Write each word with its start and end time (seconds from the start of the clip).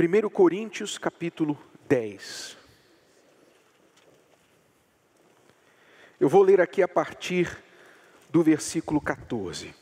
1 0.00 0.30
Coríntios 0.30 0.96
capítulo 0.96 1.58
10. 1.88 2.56
Eu 6.20 6.28
vou 6.28 6.40
ler 6.40 6.60
aqui 6.60 6.84
a 6.84 6.86
partir 6.86 7.58
do 8.30 8.40
versículo 8.40 9.00
14. 9.00 9.74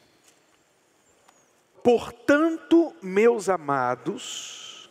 Portanto, 1.83 2.97
meus 3.03 3.51
amados, 3.51 4.89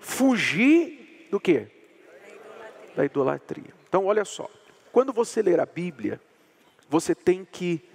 fugi 0.00 1.28
do 1.30 1.38
que? 1.38 1.68
Da 2.96 3.04
idolatria. 3.04 3.74
Então, 3.86 4.06
olha 4.06 4.24
só. 4.24 4.48
Quando 4.90 5.12
você 5.12 5.42
ler 5.42 5.60
a 5.60 5.66
Bíblia, 5.66 6.18
você 6.88 7.14
tem 7.14 7.44
que 7.44 7.86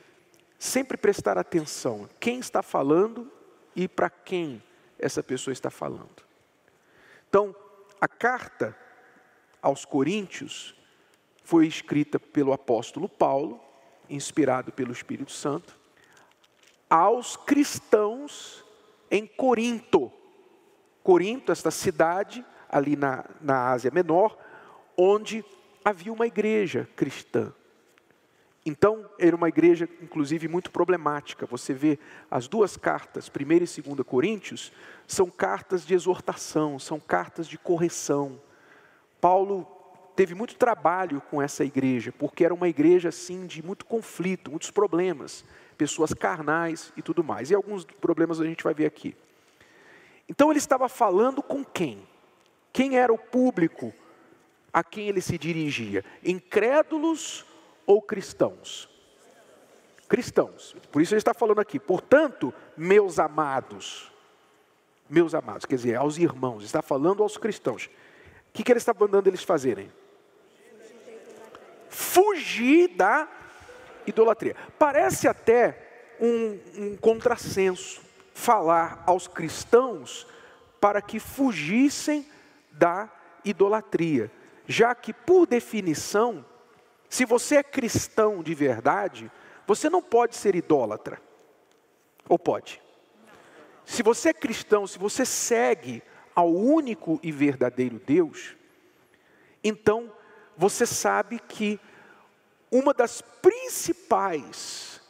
sempre 0.60 0.98
prestar 0.98 1.36
atenção 1.36 2.08
quem 2.20 2.38
está 2.38 2.62
falando 2.62 3.32
e 3.76 3.88
para 3.88 4.12
quem 4.12 4.62
essa 5.00 5.24
pessoa 5.24 5.52
está 5.52 5.72
falando. 5.72 6.27
Então, 7.30 7.56
a 8.00 8.08
carta 8.08 8.78
aos 9.62 9.86
Coríntios 9.86 10.76
foi 11.44 11.68
escrita 11.68 12.20
pelo 12.20 12.54
apóstolo 12.54 13.08
Paulo, 13.08 13.60
inspirado 14.10 14.72
pelo 14.72 14.92
Espírito 14.92 15.32
Santo, 15.32 15.78
aos 16.90 17.36
cristãos 17.36 18.64
em 19.10 19.26
Corinto. 19.26 20.12
Corinto, 21.04 21.52
esta 21.52 21.72
cidade 21.72 22.46
ali 22.70 22.96
na, 22.96 23.26
na 23.42 23.72
Ásia 23.72 23.92
Menor, 23.92 24.38
onde 24.98 25.44
havia 25.84 26.12
uma 26.12 26.28
igreja 26.28 26.88
cristã. 26.96 27.54
Então, 28.70 29.10
era 29.18 29.34
uma 29.34 29.48
igreja, 29.48 29.88
inclusive, 30.02 30.46
muito 30.50 30.72
problemática. 30.72 31.46
Você 31.46 31.74
vê 31.74 31.98
as 32.30 32.50
duas 32.50 32.76
cartas, 32.76 33.32
1 33.34 33.54
e 33.54 33.96
2 33.96 34.06
Coríntios, 34.06 34.74
são 35.08 35.30
cartas 35.30 35.86
de 35.86 35.94
exortação, 35.94 36.78
são 36.78 37.00
cartas 37.00 37.48
de 37.48 37.58
correção. 37.58 38.42
Paulo 39.22 39.66
teve 40.18 40.36
muito 40.36 40.58
trabalho 40.58 41.22
com 41.30 41.42
essa 41.42 41.64
igreja, 41.64 42.12
porque 42.12 42.44
era 42.44 42.54
uma 42.54 42.68
igreja, 42.68 43.08
assim, 43.08 43.48
de 43.48 43.64
muito 43.64 43.86
conflito, 43.86 44.52
muitos 44.52 44.70
problemas, 44.70 45.46
pessoas 45.78 46.14
carnais 46.14 46.92
e 46.98 47.02
tudo 47.02 47.24
mais. 47.24 47.50
E 47.50 47.56
alguns 47.56 47.86
problemas 47.86 48.42
a 48.42 48.46
gente 48.46 48.66
vai 48.66 48.74
ver 48.74 48.86
aqui. 48.86 49.16
Então, 50.28 50.52
ele 50.52 50.60
estava 50.60 50.90
falando 50.90 51.42
com 51.42 51.64
quem? 51.64 52.06
Quem 52.74 52.98
era 52.98 53.14
o 53.14 53.18
público 53.18 53.94
a 54.74 54.84
quem 54.84 55.08
ele 55.08 55.22
se 55.22 55.38
dirigia? 55.38 56.04
Incrédulos 56.22 57.46
ou 57.88 58.02
cristãos? 58.02 58.88
Cristãos. 60.08 60.76
Por 60.92 61.02
isso 61.02 61.14
ele 61.14 61.20
está 61.20 61.34
falando 61.34 61.60
aqui, 61.60 61.80
portanto, 61.80 62.54
meus 62.76 63.18
amados, 63.18 64.12
meus 65.10 65.34
amados, 65.34 65.66
quer 65.66 65.76
dizer, 65.76 65.96
aos 65.96 66.18
irmãos, 66.18 66.64
está 66.64 66.82
falando 66.82 67.24
aos 67.24 67.38
cristãos. 67.38 67.86
O 68.50 68.54
que, 68.54 68.64
que 68.64 68.72
ele 68.72 68.78
está 68.78 68.94
mandando 68.94 69.30
eles 69.30 69.44
fazerem? 69.44 69.92
Fugir 71.90 72.90
da 72.90 73.28
idolatria. 74.06 74.56
Parece 74.78 75.28
até 75.28 76.16
um, 76.20 76.60
um 76.78 76.98
contrassenso 76.98 78.02
falar 78.34 79.04
aos 79.06 79.28
cristãos 79.28 80.28
para 80.80 81.02
que 81.02 81.20
fugissem 81.20 82.28
da 82.72 83.10
idolatria, 83.44 84.32
já 84.68 84.94
que, 84.94 85.12
por 85.12 85.48
definição, 85.48 86.46
se 87.10 87.26
você 87.26 87.58
é 87.58 87.64
cristão 87.64 88.44
de 88.44 88.54
verdade, 88.54 89.32
você 89.66 89.90
não 89.90 90.02
pode 90.02 90.36
ser 90.36 90.56
idólatra. 90.56 91.22
Ou 92.28 92.38
pode? 92.38 92.82
Se 93.86 94.04
você 94.04 94.30
é 94.30 94.34
cristão, 94.34 94.86
se 94.86 95.00
você 95.00 95.26
segue 95.26 96.04
ao 96.36 96.54
único 96.54 97.20
e 97.24 97.32
verdadeiro 97.32 98.00
Deus, 98.00 98.56
então 99.64 100.12
você 100.58 100.86
sabe 100.86 101.40
que 101.40 101.80
uma 102.70 102.94
das 102.94 103.22
principais 103.22 105.02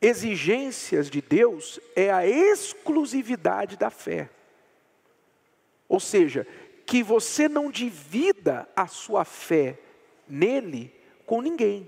exigências 0.00 1.10
de 1.10 1.20
Deus 1.20 1.80
é 1.96 2.10
a 2.10 2.26
exclusividade 2.26 3.76
da 3.76 3.90
fé. 3.90 4.30
Ou 5.88 5.98
seja, 5.98 6.46
que 6.88 7.02
você 7.02 7.50
não 7.50 7.70
divida 7.70 8.66
a 8.74 8.86
sua 8.86 9.22
fé 9.22 9.78
nele 10.26 10.90
com 11.26 11.42
ninguém, 11.42 11.86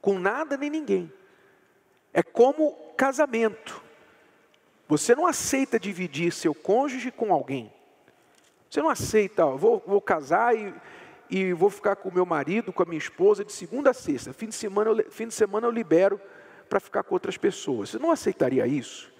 com 0.00 0.16
nada 0.16 0.56
nem 0.56 0.70
ninguém. 0.70 1.12
É 2.14 2.22
como 2.22 2.70
casamento. 2.96 3.82
Você 4.86 5.12
não 5.12 5.26
aceita 5.26 5.76
dividir 5.76 6.32
seu 6.32 6.54
cônjuge 6.54 7.10
com 7.10 7.32
alguém. 7.32 7.72
Você 8.70 8.80
não 8.80 8.88
aceita, 8.88 9.44
ó, 9.44 9.56
vou, 9.56 9.82
vou 9.84 10.00
casar 10.00 10.56
e, 10.56 10.72
e 11.28 11.52
vou 11.52 11.68
ficar 11.68 11.96
com 11.96 12.14
meu 12.14 12.24
marido, 12.24 12.72
com 12.72 12.84
a 12.84 12.86
minha 12.86 12.96
esposa 12.96 13.44
de 13.44 13.52
segunda 13.52 13.90
a 13.90 13.94
sexta. 13.94 14.32
Fim 14.32 14.50
de 14.50 14.54
semana 14.54 14.90
eu, 14.90 15.10
fim 15.10 15.26
de 15.26 15.34
semana 15.34 15.66
eu 15.66 15.72
libero 15.72 16.20
para 16.68 16.78
ficar 16.78 17.02
com 17.02 17.16
outras 17.16 17.36
pessoas. 17.36 17.90
Você 17.90 17.98
não 17.98 18.12
aceitaria 18.12 18.68
isso? 18.68 19.12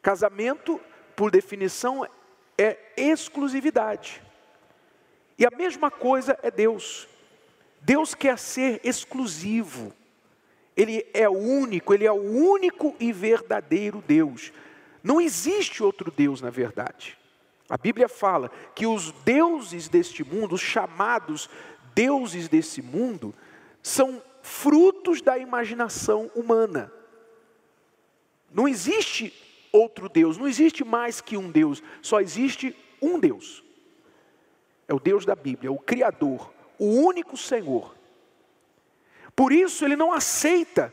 Casamento, 0.00 0.80
por 1.14 1.30
definição, 1.30 2.08
é 2.58 2.76
exclusividade. 2.96 4.20
E 5.38 5.46
a 5.46 5.50
mesma 5.50 5.90
coisa 5.90 6.36
é 6.42 6.50
Deus. 6.50 7.08
Deus 7.80 8.14
quer 8.14 8.38
ser 8.38 8.80
exclusivo. 8.82 9.94
Ele 10.76 11.06
é 11.14 11.28
único, 11.28 11.94
ele 11.94 12.04
é 12.04 12.12
o 12.12 12.20
único 12.20 12.94
e 12.98 13.12
verdadeiro 13.12 14.02
Deus. 14.06 14.52
Não 15.02 15.20
existe 15.20 15.82
outro 15.82 16.10
Deus 16.10 16.40
na 16.40 16.50
verdade. 16.50 17.16
A 17.68 17.76
Bíblia 17.76 18.08
fala 18.08 18.50
que 18.74 18.86
os 18.86 19.12
deuses 19.24 19.88
deste 19.88 20.24
mundo, 20.24 20.54
os 20.54 20.60
chamados 20.60 21.48
deuses 21.94 22.48
desse 22.48 22.80
mundo, 22.80 23.34
são 23.82 24.22
frutos 24.42 25.20
da 25.20 25.38
imaginação 25.38 26.30
humana. 26.34 26.92
Não 28.52 28.66
existe 28.66 29.32
outro 29.78 30.08
Deus, 30.08 30.36
não 30.36 30.48
existe 30.48 30.84
mais 30.84 31.20
que 31.20 31.36
um 31.36 31.50
Deus, 31.50 31.82
só 32.02 32.20
existe 32.20 32.76
um 33.00 33.18
Deus. 33.18 33.62
É 34.86 34.94
o 34.94 34.98
Deus 35.00 35.24
da 35.24 35.34
Bíblia, 35.34 35.70
o 35.70 35.78
Criador, 35.78 36.50
o 36.78 36.86
único 36.86 37.36
Senhor. 37.36 37.94
Por 39.36 39.52
isso 39.52 39.84
ele 39.84 39.96
não 39.96 40.12
aceita 40.12 40.92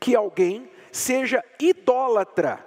que 0.00 0.14
alguém 0.14 0.70
seja 0.92 1.44
idólatra. 1.60 2.64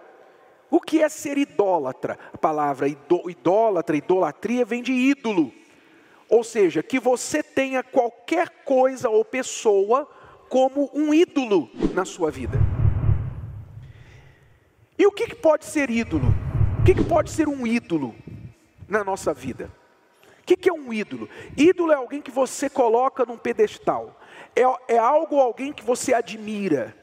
O 0.69 0.79
que 0.79 1.01
é 1.01 1.09
ser 1.09 1.37
idólatra? 1.37 2.17
A 2.31 2.37
palavra 2.37 2.87
idólatra, 2.87 3.97
idolatria 3.97 4.63
vem 4.63 4.81
de 4.81 4.93
ídolo. 4.93 5.51
Ou 6.29 6.43
seja, 6.43 6.81
que 6.81 6.99
você 6.99 7.43
tenha 7.43 7.83
qualquer 7.83 8.49
coisa 8.63 9.09
ou 9.09 9.25
pessoa 9.25 10.07
como 10.47 10.89
um 10.93 11.13
ídolo 11.13 11.69
na 11.93 12.05
sua 12.05 12.31
vida. 12.31 12.57
E 15.01 15.07
o 15.07 15.11
que, 15.11 15.25
que 15.25 15.35
pode 15.35 15.65
ser 15.65 15.89
ídolo? 15.89 16.27
O 16.79 16.83
que, 16.83 16.93
que 16.93 17.03
pode 17.03 17.31
ser 17.31 17.47
um 17.47 17.65
ídolo 17.65 18.13
na 18.87 19.03
nossa 19.03 19.33
vida? 19.33 19.71
O 20.41 20.43
que, 20.45 20.55
que 20.55 20.69
é 20.69 20.71
um 20.71 20.93
ídolo? 20.93 21.27
Ídolo 21.57 21.91
é 21.91 21.95
alguém 21.95 22.21
que 22.21 22.29
você 22.29 22.69
coloca 22.69 23.25
num 23.25 23.35
pedestal, 23.35 24.21
é, 24.55 24.61
é 24.93 24.99
algo, 24.99 25.39
alguém 25.39 25.73
que 25.73 25.83
você 25.83 26.13
admira. 26.13 26.95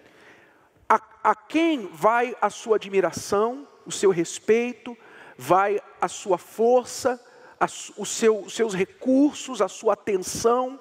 A, 0.89 1.03
a 1.25 1.35
quem 1.35 1.89
vai 1.93 2.37
a 2.41 2.49
sua 2.49 2.77
admiração, 2.77 3.67
o 3.85 3.91
seu 3.91 4.13
respeito, 4.13 4.97
vai 5.37 5.83
a 6.01 6.07
sua 6.07 6.39
força, 6.39 7.21
a, 7.59 7.67
o 7.97 8.07
seu, 8.07 8.43
os 8.43 8.55
seus 8.55 8.75
recursos, 8.75 9.61
a 9.61 9.67
sua 9.67 9.95
atenção. 9.95 10.79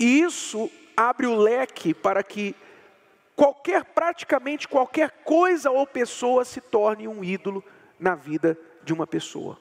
E 0.00 0.20
isso 0.20 0.70
abre 0.96 1.26
o 1.26 1.36
leque 1.36 1.92
para 1.92 2.22
que 2.22 2.56
qualquer, 3.36 3.84
praticamente 3.84 4.68
qualquer 4.68 5.10
coisa 5.24 5.70
ou 5.70 5.86
pessoa 5.86 6.44
se 6.44 6.60
torne 6.60 7.08
um 7.08 7.22
ídolo 7.22 7.62
na 7.98 8.14
vida 8.14 8.58
de 8.82 8.92
uma 8.92 9.06
pessoa. 9.06 9.58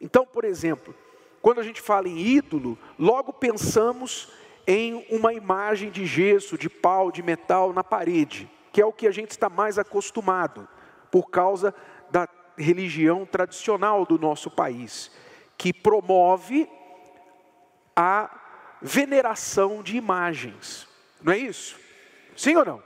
Então, 0.00 0.26
por 0.26 0.44
exemplo, 0.44 0.94
quando 1.40 1.60
a 1.60 1.62
gente 1.62 1.80
fala 1.80 2.08
em 2.08 2.18
ídolo, 2.18 2.78
logo 2.98 3.32
pensamos 3.32 4.30
em 4.66 5.06
uma 5.10 5.32
imagem 5.32 5.90
de 5.90 6.06
gesso, 6.06 6.56
de 6.56 6.68
pau, 6.68 7.12
de 7.12 7.22
metal 7.22 7.72
na 7.72 7.84
parede, 7.84 8.50
que 8.72 8.80
é 8.80 8.86
o 8.86 8.92
que 8.92 9.06
a 9.06 9.10
gente 9.10 9.30
está 9.30 9.48
mais 9.48 9.78
acostumado, 9.78 10.66
por 11.10 11.30
causa 11.30 11.74
da 12.10 12.28
religião 12.56 13.26
tradicional 13.26 14.06
do 14.06 14.18
nosso 14.18 14.50
país, 14.50 15.10
que 15.56 15.72
promove 15.72 16.68
a 17.94 18.30
veneração 18.80 19.82
de 19.82 19.96
imagens, 19.96 20.88
não 21.22 21.32
é 21.32 21.38
isso? 21.38 21.83
Sim 22.36 22.56
ou 22.56 22.64
não? 22.64 22.82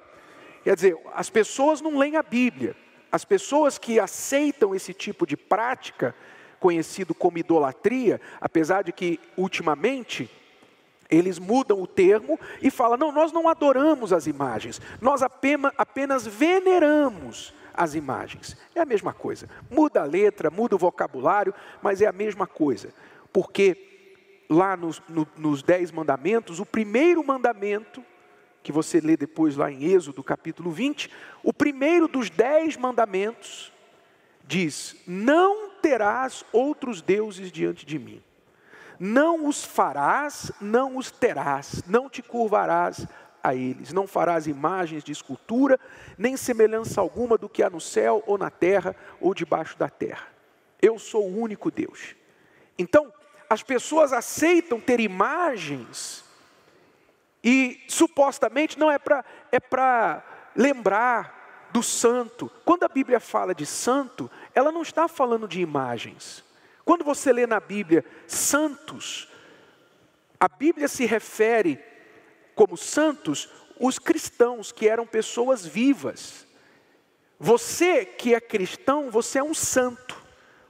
Quer 0.64 0.74
dizer, 0.74 0.98
as 1.14 1.30
pessoas 1.30 1.80
não 1.80 1.98
leem 1.98 2.16
a 2.16 2.22
Bíblia. 2.22 2.76
As 3.10 3.24
pessoas 3.24 3.78
que 3.78 3.98
aceitam 3.98 4.74
esse 4.74 4.92
tipo 4.92 5.26
de 5.26 5.36
prática, 5.36 6.14
conhecido 6.60 7.14
como 7.14 7.38
idolatria, 7.38 8.20
apesar 8.40 8.82
de 8.82 8.92
que 8.92 9.18
ultimamente 9.36 10.30
eles 11.10 11.38
mudam 11.38 11.80
o 11.80 11.86
termo 11.86 12.38
e 12.60 12.70
falam: 12.70 12.98
não, 12.98 13.12
nós 13.12 13.32
não 13.32 13.48
adoramos 13.48 14.12
as 14.12 14.26
imagens, 14.26 14.80
nós 15.00 15.22
apenas, 15.22 15.72
apenas 15.78 16.26
veneramos 16.26 17.54
as 17.72 17.94
imagens. 17.94 18.56
É 18.74 18.80
a 18.80 18.84
mesma 18.84 19.12
coisa. 19.12 19.48
Muda 19.70 20.02
a 20.02 20.04
letra, 20.04 20.50
muda 20.50 20.74
o 20.74 20.78
vocabulário, 20.78 21.54
mas 21.80 22.02
é 22.02 22.06
a 22.06 22.12
mesma 22.12 22.46
coisa. 22.46 22.92
Porque 23.32 24.44
lá 24.50 24.76
nos, 24.76 25.00
no, 25.08 25.26
nos 25.36 25.62
Dez 25.62 25.90
Mandamentos, 25.90 26.60
o 26.60 26.66
primeiro 26.66 27.24
mandamento, 27.24 28.04
que 28.62 28.72
você 28.72 29.00
lê 29.00 29.16
depois 29.16 29.56
lá 29.56 29.70
em 29.70 29.84
Êxodo 29.84 30.22
capítulo 30.22 30.70
20, 30.70 31.10
o 31.42 31.52
primeiro 31.52 32.08
dos 32.08 32.30
dez 32.30 32.76
mandamentos 32.76 33.72
diz: 34.46 34.96
Não 35.06 35.70
terás 35.80 36.44
outros 36.52 37.00
deuses 37.00 37.52
diante 37.52 37.86
de 37.86 37.98
mim. 37.98 38.22
Não 38.98 39.46
os 39.46 39.64
farás, 39.64 40.50
não 40.60 40.96
os 40.96 41.10
terás, 41.10 41.84
não 41.86 42.10
te 42.10 42.20
curvarás 42.20 43.06
a 43.42 43.54
eles. 43.54 43.92
Não 43.92 44.06
farás 44.06 44.46
imagens 44.46 45.04
de 45.04 45.12
escultura, 45.12 45.78
nem 46.16 46.36
semelhança 46.36 47.00
alguma 47.00 47.38
do 47.38 47.48
que 47.48 47.62
há 47.62 47.70
no 47.70 47.80
céu, 47.80 48.22
ou 48.26 48.36
na 48.36 48.50
terra, 48.50 48.96
ou 49.20 49.34
debaixo 49.34 49.78
da 49.78 49.88
terra. 49.88 50.26
Eu 50.82 50.98
sou 50.98 51.28
o 51.28 51.38
único 51.38 51.70
Deus. 51.70 52.16
Então, 52.76 53.12
as 53.48 53.62
pessoas 53.62 54.12
aceitam 54.12 54.80
ter 54.80 55.00
imagens, 55.00 56.24
e 57.42 57.84
supostamente 57.88 58.78
não 58.78 58.90
é 58.90 58.98
para 58.98 59.24
é 59.52 60.22
lembrar 60.54 61.68
do 61.72 61.82
santo. 61.82 62.50
Quando 62.64 62.84
a 62.84 62.88
Bíblia 62.88 63.20
fala 63.20 63.54
de 63.54 63.66
santo, 63.66 64.30
ela 64.54 64.72
não 64.72 64.82
está 64.82 65.06
falando 65.06 65.46
de 65.46 65.60
imagens. 65.60 66.44
Quando 66.84 67.04
você 67.04 67.32
lê 67.32 67.46
na 67.46 67.60
Bíblia 67.60 68.04
santos, 68.26 69.28
a 70.40 70.48
Bíblia 70.48 70.88
se 70.88 71.04
refere 71.04 71.78
como 72.54 72.76
santos 72.76 73.48
os 73.78 73.98
cristãos 73.98 74.72
que 74.72 74.88
eram 74.88 75.06
pessoas 75.06 75.64
vivas. 75.64 76.46
Você 77.38 78.04
que 78.04 78.34
é 78.34 78.40
cristão, 78.40 79.10
você 79.10 79.38
é 79.38 79.42
um 79.42 79.54
santo, 79.54 80.16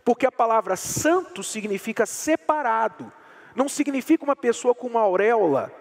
porque 0.05 0.26
a 0.26 0.32
palavra 0.32 0.76
santo 0.76 1.43
significa 1.43 2.05
separado, 2.05 3.11
não 3.55 3.69
significa 3.69 4.25
uma 4.25 4.37
pessoa 4.37 4.75
com 4.75 4.87
uma 4.87 5.00
auréola. 5.00 5.73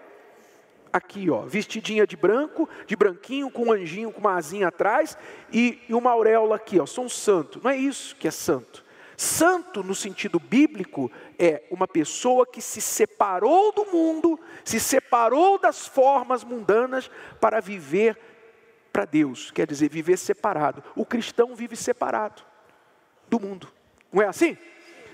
Aqui, 0.98 1.30
ó, 1.30 1.42
vestidinha 1.42 2.04
de 2.04 2.16
branco, 2.16 2.68
de 2.84 2.96
branquinho, 2.96 3.48
com 3.52 3.66
um 3.66 3.72
anjinho 3.72 4.10
com 4.10 4.18
uma 4.18 4.34
asinha 4.34 4.66
atrás 4.66 5.16
e, 5.52 5.78
e 5.88 5.94
uma 5.94 6.10
auréola 6.10 6.56
aqui, 6.56 6.80
ó. 6.80 6.86
Sou 6.86 7.04
um 7.04 7.08
santo. 7.08 7.60
Não 7.62 7.70
é 7.70 7.76
isso 7.76 8.16
que 8.16 8.26
é 8.26 8.32
santo. 8.32 8.84
Santo, 9.16 9.84
no 9.84 9.94
sentido 9.94 10.40
bíblico, 10.40 11.08
é 11.38 11.62
uma 11.70 11.86
pessoa 11.86 12.44
que 12.44 12.60
se 12.60 12.80
separou 12.80 13.72
do 13.72 13.84
mundo, 13.86 14.40
se 14.64 14.80
separou 14.80 15.56
das 15.56 15.86
formas 15.86 16.42
mundanas 16.42 17.08
para 17.40 17.60
viver 17.60 18.18
para 18.92 19.04
Deus, 19.04 19.52
quer 19.52 19.68
dizer, 19.68 19.88
viver 19.88 20.16
separado. 20.16 20.82
O 20.96 21.06
cristão 21.06 21.54
vive 21.54 21.76
separado 21.76 22.42
do 23.28 23.38
mundo, 23.38 23.68
não 24.12 24.20
é 24.20 24.26
assim? 24.26 24.58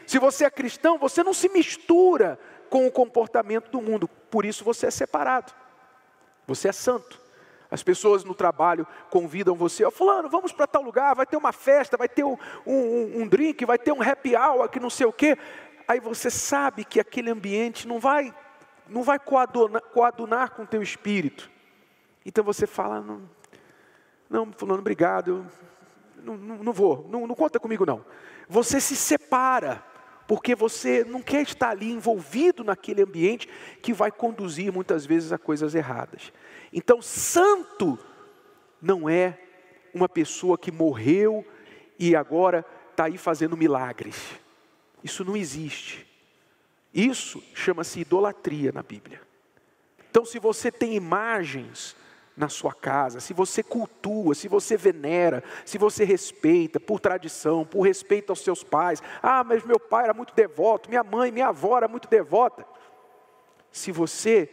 Se 0.06 0.18
você 0.18 0.46
é 0.46 0.50
cristão, 0.50 0.96
você 0.96 1.22
não 1.22 1.34
se 1.34 1.50
mistura 1.50 2.38
com 2.70 2.86
o 2.86 2.90
comportamento 2.90 3.70
do 3.70 3.82
mundo, 3.82 4.08
por 4.08 4.46
isso 4.46 4.64
você 4.64 4.86
é 4.86 4.90
separado, 4.90 5.52
você 6.46 6.68
é 6.68 6.72
santo. 6.72 7.22
As 7.70 7.82
pessoas 7.82 8.22
no 8.22 8.34
trabalho 8.34 8.86
convidam 9.10 9.54
você, 9.54 9.84
ó, 9.84 9.90
fulano, 9.90 10.28
vamos 10.28 10.52
para 10.52 10.66
tal 10.66 10.82
lugar, 10.82 11.14
vai 11.14 11.26
ter 11.26 11.36
uma 11.36 11.52
festa, 11.52 11.96
vai 11.96 12.08
ter 12.08 12.22
um, 12.22 12.36
um, 12.64 13.22
um 13.22 13.26
drink, 13.26 13.64
vai 13.64 13.78
ter 13.78 13.92
um 13.92 14.02
happy 14.02 14.36
hour, 14.36 14.68
que 14.68 14.78
não 14.78 14.90
sei 14.90 15.06
o 15.06 15.12
quê. 15.12 15.36
Aí 15.88 15.98
você 15.98 16.30
sabe 16.30 16.84
que 16.84 17.00
aquele 17.00 17.30
ambiente 17.30 17.88
não 17.88 17.98
vai, 17.98 18.34
não 18.88 19.02
vai 19.02 19.18
coadunar, 19.18 19.82
coadunar 19.82 20.52
com 20.52 20.62
o 20.62 20.66
teu 20.66 20.82
espírito. 20.82 21.50
Então 22.24 22.44
você 22.44 22.66
fala, 22.66 23.00
não, 23.00 23.28
não 24.30 24.52
fulano, 24.52 24.80
obrigado, 24.80 25.28
eu 25.28 25.46
não, 26.22 26.36
não, 26.36 26.56
não 26.64 26.72
vou, 26.72 27.06
não, 27.10 27.26
não 27.26 27.34
conta 27.34 27.58
comigo 27.58 27.84
não. 27.84 28.04
Você 28.48 28.80
se 28.80 28.94
separa 28.94 29.84
porque 30.26 30.54
você 30.54 31.04
não 31.04 31.20
quer 31.20 31.42
estar 31.42 31.70
ali 31.70 31.90
envolvido 31.90 32.64
naquele 32.64 33.02
ambiente 33.02 33.48
que 33.82 33.92
vai 33.92 34.10
conduzir 34.10 34.72
muitas 34.72 35.04
vezes 35.04 35.32
a 35.32 35.38
coisas 35.38 35.74
erradas. 35.74 36.32
Então, 36.72 37.02
santo 37.02 37.98
não 38.80 39.08
é 39.08 39.38
uma 39.92 40.08
pessoa 40.08 40.58
que 40.58 40.72
morreu 40.72 41.46
e 41.98 42.16
agora 42.16 42.64
está 42.90 43.04
aí 43.04 43.18
fazendo 43.18 43.56
milagres. 43.56 44.16
Isso 45.02 45.24
não 45.24 45.36
existe. 45.36 46.06
Isso 46.92 47.42
chama-se 47.54 48.00
idolatria 48.00 48.72
na 48.72 48.82
Bíblia. 48.82 49.20
Então, 50.10 50.24
se 50.24 50.38
você 50.38 50.70
tem 50.70 50.94
imagens 50.94 51.96
na 52.36 52.48
sua 52.48 52.72
casa, 52.72 53.20
se 53.20 53.32
você 53.32 53.62
cultua, 53.62 54.34
se 54.34 54.48
você 54.48 54.76
venera, 54.76 55.42
se 55.64 55.78
você 55.78 56.04
respeita 56.04 56.80
por 56.80 56.98
tradição, 56.98 57.64
por 57.64 57.82
respeito 57.82 58.30
aos 58.30 58.40
seus 58.40 58.64
pais. 58.64 59.00
Ah, 59.22 59.44
mas 59.44 59.64
meu 59.64 59.78
pai 59.78 60.04
era 60.04 60.14
muito 60.14 60.34
devoto, 60.34 60.88
minha 60.88 61.04
mãe, 61.04 61.30
minha 61.30 61.48
avó 61.48 61.76
era 61.76 61.86
muito 61.86 62.08
devota. 62.08 62.66
Se 63.70 63.92
você 63.92 64.50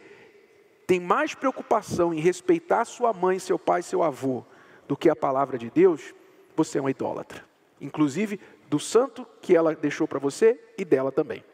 tem 0.86 1.00
mais 1.00 1.34
preocupação 1.34 2.14
em 2.14 2.20
respeitar 2.20 2.84
sua 2.84 3.12
mãe, 3.12 3.38
seu 3.38 3.58
pai, 3.58 3.82
seu 3.82 4.02
avô, 4.02 4.44
do 4.86 4.96
que 4.96 5.08
a 5.08 5.16
palavra 5.16 5.58
de 5.58 5.70
Deus, 5.70 6.14
você 6.54 6.78
é 6.78 6.82
um 6.82 6.88
idólatra. 6.88 7.44
Inclusive 7.80 8.38
do 8.68 8.78
santo 8.78 9.26
que 9.40 9.56
ela 9.56 9.74
deixou 9.74 10.06
para 10.06 10.18
você 10.18 10.58
e 10.78 10.84
dela 10.84 11.10
também. 11.10 11.44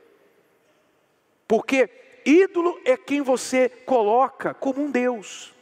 Porque 1.46 1.88
ídolo 2.24 2.78
é 2.84 2.96
quem 2.96 3.22
você 3.22 3.69
coloca 3.69 4.52
como 4.52 4.82
um 4.82 4.90
Deus. 4.90 5.54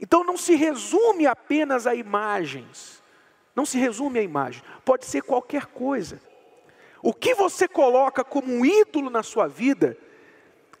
Então 0.00 0.24
não 0.24 0.36
se 0.36 0.54
resume 0.54 1.26
apenas 1.26 1.86
a 1.86 1.94
imagens. 1.94 3.02
Não 3.54 3.64
se 3.64 3.78
resume 3.78 4.18
a 4.18 4.22
imagem. 4.22 4.62
Pode 4.84 5.06
ser 5.06 5.22
qualquer 5.22 5.66
coisa. 5.66 6.20
O 7.02 7.12
que 7.12 7.34
você 7.34 7.68
coloca 7.68 8.24
como 8.24 8.52
um 8.52 8.64
ídolo 8.64 9.10
na 9.10 9.22
sua 9.22 9.46
vida, 9.46 9.96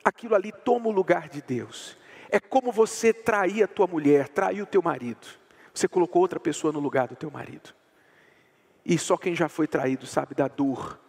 aquilo 0.04 0.34
ali 0.34 0.50
toma 0.50 0.88
o 0.88 0.92
lugar 0.92 1.28
de 1.28 1.42
Deus. 1.42 1.96
É 2.30 2.40
como 2.40 2.72
você 2.72 3.12
trair 3.12 3.62
a 3.62 3.68
tua 3.68 3.86
mulher, 3.86 4.28
trair 4.28 4.62
o 4.62 4.66
teu 4.66 4.82
marido. 4.82 5.26
Você 5.72 5.86
colocou 5.86 6.22
outra 6.22 6.40
pessoa 6.40 6.72
no 6.72 6.80
lugar 6.80 7.08
do 7.08 7.16
teu 7.16 7.30
marido. 7.30 7.74
E 8.84 8.98
só 8.98 9.16
quem 9.16 9.34
já 9.34 9.48
foi 9.48 9.66
traído 9.66 10.06
sabe 10.06 10.34
da 10.34 10.48
dor 10.48 11.00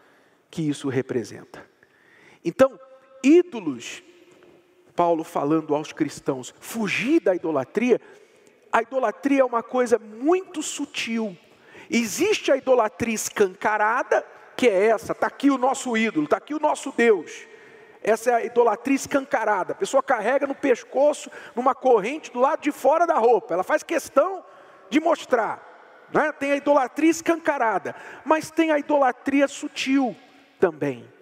que 0.50 0.62
isso 0.62 0.88
representa. 0.88 1.68
Então, 2.44 2.80
ídolos 3.24 4.04
Paulo 4.96 5.24
falando 5.24 5.76
aos 5.76 5.92
cristãos, 5.92 6.54
fugir 6.60 7.20
da 7.20 7.36
idolatria. 7.36 8.00
A 8.72 8.82
idolatria 8.82 9.42
é 9.42 9.46
uma 9.46 9.64
coisa 9.64 10.00
muito 10.00 10.64
sutil. 10.64 11.38
Existe 11.90 12.52
a 12.52 12.58
idolatria 12.58 13.14
escancarada, 13.14 14.26
que 14.56 14.68
é 14.68 14.88
essa, 14.88 15.12
está 15.12 15.28
aqui 15.28 15.52
o 15.52 15.58
nosso 15.58 15.96
ídolo, 15.96 16.26
está 16.26 16.38
aqui 16.38 16.54
o 16.54 16.60
nosso 16.60 16.94
Deus. 16.96 17.48
Essa 18.02 18.32
é 18.32 18.34
a 18.36 18.46
idolatria 18.46 18.96
escancarada. 18.96 19.74
A 19.74 19.76
pessoa 19.76 20.04
carrega 20.04 20.46
no 20.46 20.54
pescoço, 20.54 21.30
numa 21.56 21.74
corrente 21.74 22.32
do 22.32 22.40
lado 22.40 22.62
de 22.62 22.72
fora 22.72 23.08
da 23.08 23.16
roupa. 23.16 23.54
Ela 23.54 23.64
faz 23.64 23.82
questão 23.82 24.44
de 24.90 25.00
mostrar. 25.00 26.08
Né? 26.14 26.32
Tem 26.32 26.52
a 26.52 26.56
idolatria 26.56 27.10
escancarada, 27.10 27.96
mas 28.24 28.52
tem 28.52 28.72
a 28.72 28.78
idolatria 28.78 29.48
sutil 29.48 30.16
também. 30.60 31.15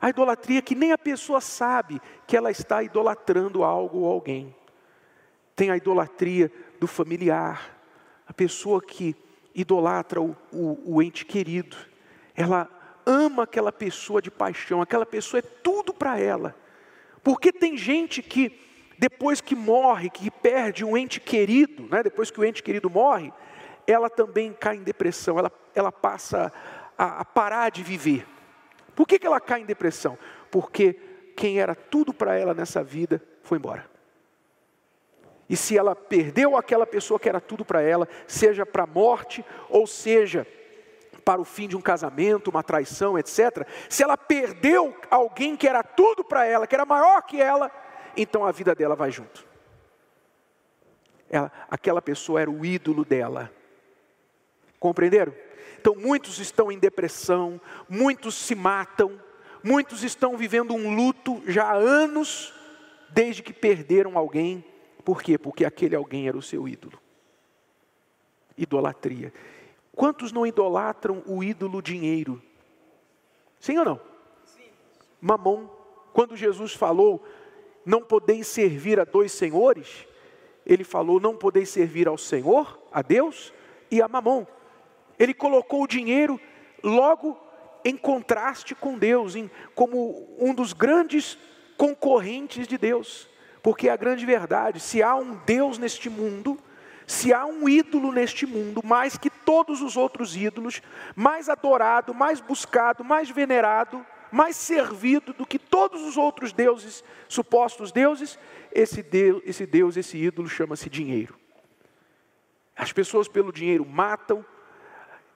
A 0.00 0.10
idolatria 0.10 0.62
que 0.62 0.74
nem 0.74 0.92
a 0.92 0.98
pessoa 0.98 1.40
sabe 1.40 2.00
que 2.26 2.36
ela 2.36 2.50
está 2.50 2.82
idolatrando 2.82 3.64
algo 3.64 3.98
ou 3.98 4.12
alguém. 4.12 4.54
Tem 5.56 5.70
a 5.70 5.76
idolatria 5.76 6.52
do 6.78 6.86
familiar, 6.86 7.76
a 8.26 8.32
pessoa 8.32 8.80
que 8.80 9.16
idolatra 9.54 10.20
o, 10.20 10.36
o, 10.52 10.94
o 10.96 11.02
ente 11.02 11.24
querido. 11.24 11.76
Ela 12.34 12.68
ama 13.04 13.42
aquela 13.42 13.72
pessoa 13.72 14.22
de 14.22 14.30
paixão, 14.30 14.80
aquela 14.80 15.06
pessoa 15.06 15.40
é 15.40 15.42
tudo 15.42 15.92
para 15.92 16.18
ela. 16.18 16.54
Porque 17.24 17.52
tem 17.52 17.76
gente 17.76 18.22
que, 18.22 18.60
depois 18.98 19.40
que 19.40 19.56
morre, 19.56 20.10
que 20.10 20.30
perde 20.30 20.84
um 20.84 20.96
ente 20.96 21.18
querido, 21.18 21.88
né, 21.90 22.02
depois 22.02 22.30
que 22.30 22.38
o 22.38 22.44
ente 22.44 22.62
querido 22.62 22.88
morre, 22.88 23.32
ela 23.86 24.08
também 24.08 24.52
cai 24.52 24.76
em 24.76 24.82
depressão, 24.82 25.38
ela, 25.38 25.50
ela 25.74 25.90
passa 25.90 26.52
a, 26.96 27.20
a 27.20 27.24
parar 27.24 27.70
de 27.70 27.82
viver. 27.82 28.26
Por 28.98 29.06
que, 29.06 29.16
que 29.16 29.28
ela 29.28 29.40
cai 29.40 29.60
em 29.60 29.64
depressão? 29.64 30.18
Porque 30.50 30.94
quem 31.36 31.60
era 31.60 31.72
tudo 31.72 32.12
para 32.12 32.36
ela 32.36 32.52
nessa 32.52 32.82
vida 32.82 33.22
foi 33.44 33.56
embora. 33.56 33.88
E 35.48 35.56
se 35.56 35.78
ela 35.78 35.94
perdeu 35.94 36.56
aquela 36.56 36.84
pessoa 36.84 37.20
que 37.20 37.28
era 37.28 37.40
tudo 37.40 37.64
para 37.64 37.80
ela, 37.80 38.08
seja 38.26 38.66
para 38.66 38.82
a 38.82 38.86
morte, 38.88 39.44
ou 39.70 39.86
seja 39.86 40.44
para 41.24 41.40
o 41.40 41.44
fim 41.44 41.68
de 41.68 41.76
um 41.76 41.80
casamento, 41.80 42.50
uma 42.50 42.64
traição, 42.64 43.16
etc. 43.16 43.64
Se 43.88 44.02
ela 44.02 44.16
perdeu 44.16 44.92
alguém 45.08 45.54
que 45.54 45.68
era 45.68 45.84
tudo 45.84 46.24
para 46.24 46.44
ela, 46.44 46.66
que 46.66 46.74
era 46.74 46.84
maior 46.84 47.22
que 47.22 47.40
ela, 47.40 47.70
então 48.16 48.44
a 48.44 48.50
vida 48.50 48.74
dela 48.74 48.96
vai 48.96 49.12
junto. 49.12 49.46
Ela, 51.30 51.52
aquela 51.70 52.02
pessoa 52.02 52.40
era 52.40 52.50
o 52.50 52.66
ídolo 52.66 53.04
dela. 53.04 53.48
Compreenderam? 54.80 55.32
Então 55.80 55.94
muitos 55.94 56.38
estão 56.38 56.70
em 56.72 56.78
depressão, 56.78 57.60
muitos 57.88 58.34
se 58.34 58.54
matam, 58.54 59.20
muitos 59.62 60.02
estão 60.02 60.36
vivendo 60.36 60.74
um 60.74 60.94
luto 60.94 61.40
já 61.46 61.64
há 61.66 61.74
anos, 61.74 62.52
desde 63.10 63.42
que 63.42 63.52
perderam 63.52 64.18
alguém. 64.18 64.64
Por 65.04 65.22
quê? 65.22 65.38
Porque 65.38 65.64
aquele 65.64 65.94
alguém 65.94 66.28
era 66.28 66.36
o 66.36 66.42
seu 66.42 66.68
ídolo. 66.68 67.00
Idolatria. 68.56 69.32
Quantos 69.94 70.32
não 70.32 70.46
idolatram 70.46 71.22
o 71.26 71.42
ídolo 71.42 71.80
dinheiro? 71.80 72.42
Sim 73.58 73.78
ou 73.78 73.84
não? 73.84 74.00
Sim. 74.44 74.68
Mamon. 75.20 75.68
Quando 76.12 76.36
Jesus 76.36 76.74
falou, 76.74 77.24
não 77.84 78.02
podeis 78.02 78.46
servir 78.48 78.98
a 78.98 79.04
dois 79.04 79.32
senhores, 79.32 80.06
ele 80.66 80.84
falou, 80.84 81.20
não 81.20 81.36
podeis 81.36 81.68
servir 81.68 82.08
ao 82.08 82.18
Senhor, 82.18 82.78
a 82.92 83.00
Deus 83.00 83.52
e 83.90 84.02
a 84.02 84.08
Mamon. 84.08 84.44
Ele 85.18 85.34
colocou 85.34 85.82
o 85.82 85.88
dinheiro 85.88 86.40
logo 86.82 87.38
em 87.84 87.96
contraste 87.96 88.74
com 88.74 88.98
Deus, 88.98 89.34
em, 89.34 89.50
como 89.74 90.36
um 90.38 90.54
dos 90.54 90.72
grandes 90.72 91.38
concorrentes 91.76 92.66
de 92.66 92.76
Deus. 92.76 93.28
Porque 93.62 93.88
é 93.88 93.92
a 93.92 93.96
grande 93.96 94.24
verdade, 94.24 94.80
se 94.80 95.02
há 95.02 95.14
um 95.14 95.36
Deus 95.44 95.78
neste 95.78 96.08
mundo, 96.08 96.58
se 97.06 97.32
há 97.32 97.46
um 97.46 97.68
ídolo 97.68 98.12
neste 98.12 98.46
mundo, 98.46 98.82
mais 98.84 99.16
que 99.16 99.30
todos 99.30 99.80
os 99.80 99.96
outros 99.96 100.36
ídolos, 100.36 100.82
mais 101.16 101.48
adorado, 101.48 102.12
mais 102.12 102.40
buscado, 102.40 103.02
mais 103.02 103.30
venerado, 103.30 104.04
mais 104.30 104.56
servido 104.56 105.32
do 105.32 105.46
que 105.46 105.58
todos 105.58 106.02
os 106.02 106.16
outros 106.16 106.52
deuses, 106.52 107.02
supostos 107.26 107.90
deuses, 107.90 108.38
esse 108.70 109.02
Deus, 109.02 109.42
esse, 109.44 109.66
Deus, 109.66 109.96
esse 109.96 110.18
ídolo 110.18 110.48
chama-se 110.48 110.90
dinheiro. 110.90 111.34
As 112.76 112.92
pessoas 112.92 113.26
pelo 113.26 113.52
dinheiro 113.52 113.84
matam, 113.84 114.44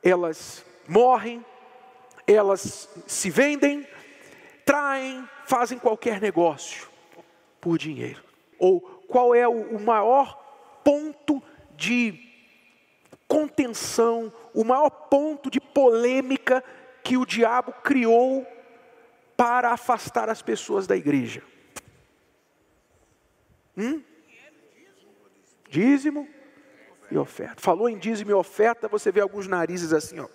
elas 0.02 0.64
morrem, 0.88 1.44
elas 2.26 2.88
se 3.06 3.30
vendem, 3.30 3.86
traem, 4.64 5.28
fazem 5.46 5.78
qualquer 5.78 6.20
negócio 6.20 6.88
por 7.60 7.78
dinheiro. 7.78 8.22
Ou 8.58 8.80
qual 8.80 9.34
é 9.34 9.46
o, 9.46 9.78
maior 9.78 10.80
ponto 10.84 11.42
de 11.76 12.28
contenção, 13.28 14.32
o 14.52 14.64
maior 14.64 14.90
ponto 14.90 15.50
de 15.50 15.60
polêmica 15.60 16.62
que 17.02 17.16
o 17.16 17.26
diabo 17.26 17.72
criou 17.82 18.46
para 19.36 19.70
afastar 19.70 20.28
as 20.28 20.42
pessoas 20.42 20.86
da 20.86 20.96
igreja? 20.96 21.42
Hum? 23.76 24.02
Dízimo 25.68 26.28
e 27.14 27.18
oferta. 27.18 27.60
Falou 27.60 27.88
em 27.88 27.98
dízimo 27.98 28.30
e 28.30 28.34
oferta, 28.34 28.88
você 28.88 29.10
vê 29.12 29.20
alguns 29.20 29.46
narizes 29.46 29.92
assim, 29.92 30.18
ó, 30.20 30.28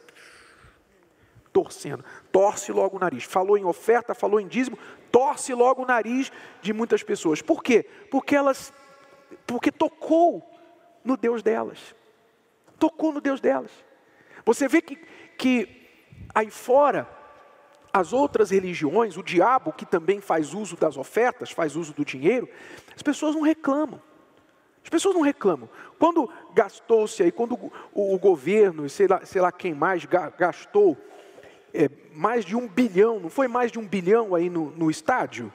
torcendo. 1.51 2.05
Torce 2.31 2.71
logo 2.71 2.97
o 2.97 2.99
nariz. 2.99 3.23
Falou 3.23 3.57
em 3.57 3.65
oferta, 3.65 4.13
falou 4.13 4.39
em 4.39 4.47
dízimo, 4.47 4.77
torce 5.11 5.53
logo 5.53 5.83
o 5.83 5.85
nariz 5.85 6.31
de 6.61 6.71
muitas 6.71 7.01
pessoas. 7.01 7.41
Por 7.41 7.63
quê? 7.63 7.83
Porque 8.11 8.35
elas, 8.35 8.71
porque 9.45 9.71
tocou 9.71 10.47
no 11.03 11.17
Deus 11.17 11.41
delas. 11.41 11.95
Tocou 12.77 13.11
no 13.11 13.19
Deus 13.19 13.41
delas. 13.41 13.71
Você 14.45 14.67
vê 14.67 14.81
que, 14.81 14.95
que 15.37 15.89
aí 16.33 16.51
fora, 16.51 17.07
as 17.91 18.13
outras 18.13 18.51
religiões, 18.51 19.17
o 19.17 19.23
diabo 19.23 19.73
que 19.73 19.85
também 19.85 20.21
faz 20.21 20.53
uso 20.53 20.75
das 20.75 20.95
ofertas, 20.95 21.49
faz 21.49 21.75
uso 21.75 21.93
do 21.93 22.05
dinheiro, 22.05 22.47
as 22.95 23.01
pessoas 23.01 23.33
não 23.33 23.41
reclamam. 23.41 24.01
As 24.87 24.89
pessoas 24.89 25.13
não 25.13 25.21
reclamam. 25.21 25.69
Quando 25.99 26.31
gastou-se 26.53 27.21
aí, 27.21 27.29
quando 27.29 27.55
o, 27.93 28.13
o, 28.15 28.17
governo, 28.17 28.89
sei 28.89 29.05
lá, 29.07 29.25
sei 29.25 29.41
lá 29.41 29.51
quem 29.51 29.73
mais, 29.73 30.05
gastou 30.05 30.97
é, 31.73 31.89
mais 32.13 32.45
de 32.45 32.55
um 32.55 32.65
bilhão, 32.65 33.19
não 33.19 33.29
foi 33.29 33.49
mais 33.49 33.69
de 33.69 33.77
um 33.77 33.85
bilhão 33.85 34.33
aí 34.33 34.49
no, 34.49 34.71
no 34.71 34.89
estádio 34.89 35.51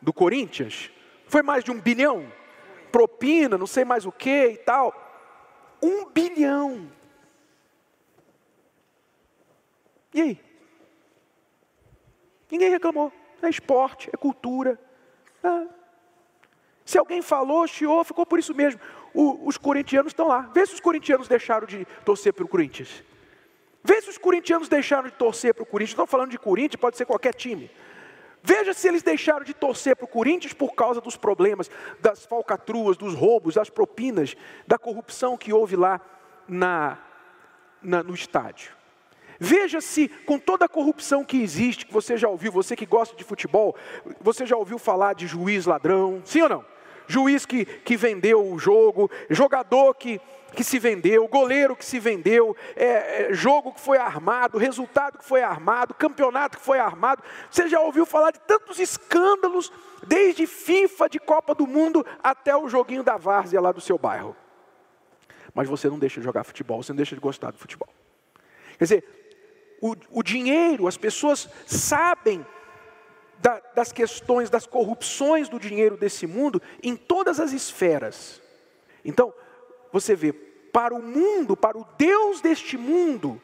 do 0.00 0.12
Corinthians? 0.12 0.90
Foi 1.26 1.42
mais 1.42 1.64
de 1.64 1.72
um 1.72 1.80
bilhão? 1.80 2.26
propina, 2.88 3.56
não 3.56 3.66
sei 3.66 3.84
mais 3.84 4.04
o 4.06 4.12
que 4.12 4.48
e 4.48 4.56
tal. 4.56 4.94
Um 5.82 6.06
bilhão. 6.06 6.90
E 10.12 10.20
aí? 10.20 10.40
Ninguém 12.50 12.70
reclamou. 12.70 13.12
É 13.40 13.48
esporte, 13.48 14.10
é 14.12 14.16
cultura. 14.16 14.80
É. 15.42 15.77
Se 16.88 16.96
alguém 16.96 17.20
falou, 17.20 17.66
chiou, 17.66 18.02
ficou 18.02 18.24
por 18.24 18.38
isso 18.38 18.54
mesmo. 18.54 18.80
O, 19.12 19.46
os 19.46 19.58
corintianos 19.58 20.08
estão 20.08 20.26
lá. 20.26 20.50
Vê 20.54 20.64
se 20.64 20.72
os 20.72 20.80
corintianos 20.80 21.28
deixaram 21.28 21.66
de 21.66 21.86
torcer 22.02 22.32
para 22.32 22.46
o 22.46 22.48
Corinthians. 22.48 23.04
Vê 23.84 24.00
se 24.00 24.08
os 24.08 24.16
corintianos 24.16 24.70
deixaram 24.70 25.06
de 25.06 25.12
torcer 25.12 25.52
para 25.52 25.64
o 25.64 25.66
Corinthians. 25.66 25.92
Estou 25.92 26.06
falando 26.06 26.30
de 26.30 26.38
Corinthians, 26.38 26.80
pode 26.80 26.96
ser 26.96 27.04
qualquer 27.04 27.34
time. 27.34 27.70
Veja 28.42 28.72
se 28.72 28.88
eles 28.88 29.02
deixaram 29.02 29.44
de 29.44 29.52
torcer 29.52 29.96
para 29.96 30.06
o 30.06 30.08
Corinthians 30.08 30.54
por 30.54 30.74
causa 30.74 30.98
dos 30.98 31.14
problemas, 31.14 31.70
das 32.00 32.24
falcatruas, 32.24 32.96
dos 32.96 33.12
roubos, 33.12 33.56
das 33.56 33.68
propinas, 33.68 34.34
da 34.66 34.78
corrupção 34.78 35.36
que 35.36 35.52
houve 35.52 35.76
lá 35.76 36.00
na, 36.48 36.96
na, 37.82 38.02
no 38.02 38.14
estádio. 38.14 38.72
Veja 39.38 39.82
se, 39.82 40.08
com 40.08 40.38
toda 40.38 40.64
a 40.64 40.68
corrupção 40.70 41.22
que 41.22 41.42
existe, 41.42 41.84
que 41.84 41.92
você 41.92 42.16
já 42.16 42.30
ouviu, 42.30 42.50
você 42.50 42.74
que 42.74 42.86
gosta 42.86 43.14
de 43.14 43.24
futebol, 43.24 43.76
você 44.22 44.46
já 44.46 44.56
ouviu 44.56 44.78
falar 44.78 45.14
de 45.14 45.26
juiz 45.26 45.66
ladrão, 45.66 46.22
sim 46.24 46.40
ou 46.40 46.48
não? 46.48 46.77
Juiz 47.08 47.46
que, 47.46 47.64
que 47.64 47.96
vendeu 47.96 48.46
o 48.46 48.58
jogo, 48.58 49.10
jogador 49.30 49.94
que, 49.94 50.20
que 50.52 50.62
se 50.62 50.78
vendeu, 50.78 51.26
goleiro 51.26 51.74
que 51.74 51.84
se 51.84 51.98
vendeu, 51.98 52.54
é, 52.76 53.30
é, 53.30 53.34
jogo 53.34 53.72
que 53.72 53.80
foi 53.80 53.96
armado, 53.96 54.58
resultado 54.58 55.18
que 55.18 55.24
foi 55.24 55.42
armado, 55.42 55.94
campeonato 55.94 56.58
que 56.58 56.64
foi 56.64 56.78
armado. 56.78 57.22
Você 57.50 57.66
já 57.66 57.80
ouviu 57.80 58.04
falar 58.04 58.30
de 58.30 58.40
tantos 58.40 58.78
escândalos, 58.78 59.72
desde 60.06 60.46
FIFA 60.46 61.08
de 61.08 61.18
Copa 61.18 61.54
do 61.54 61.66
Mundo 61.66 62.04
até 62.22 62.54
o 62.54 62.68
joguinho 62.68 63.02
da 63.02 63.16
várzea 63.16 63.60
lá 63.60 63.72
do 63.72 63.80
seu 63.80 63.96
bairro. 63.96 64.36
Mas 65.54 65.66
você 65.66 65.88
não 65.88 65.98
deixa 65.98 66.20
de 66.20 66.24
jogar 66.24 66.44
futebol, 66.44 66.82
você 66.82 66.92
não 66.92 66.98
deixa 66.98 67.14
de 67.14 67.20
gostar 67.20 67.50
do 67.50 67.58
futebol. 67.58 67.88
Quer 68.76 68.84
dizer, 68.84 69.04
o, 69.80 69.96
o 70.10 70.22
dinheiro, 70.22 70.86
as 70.86 70.96
pessoas 70.96 71.48
sabem 71.66 72.46
da, 73.40 73.60
das 73.74 73.92
questões, 73.92 74.50
das 74.50 74.66
corrupções 74.66 75.48
do 75.48 75.58
dinheiro 75.58 75.96
desse 75.96 76.26
mundo 76.26 76.60
em 76.82 76.96
todas 76.96 77.40
as 77.40 77.52
esferas. 77.52 78.42
Então, 79.04 79.32
você 79.92 80.14
vê, 80.14 80.32
para 80.32 80.94
o 80.94 81.02
mundo, 81.02 81.56
para 81.56 81.78
o 81.78 81.86
Deus 81.96 82.40
deste 82.40 82.76
mundo, 82.76 83.40